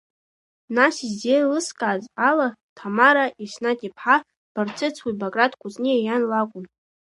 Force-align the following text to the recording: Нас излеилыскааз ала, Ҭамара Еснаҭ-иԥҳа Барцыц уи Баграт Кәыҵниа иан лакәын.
Нас 0.75 0.95
излеилыскааз 1.07 2.03
ала, 2.29 2.47
Ҭамара 2.77 3.25
Еснаҭ-иԥҳа 3.43 4.17
Барцыц 4.53 4.95
уи 5.05 5.17
Баграт 5.19 5.53
Кәыҵниа 5.59 5.97
иан 6.01 6.23
лакәын. 6.31 6.65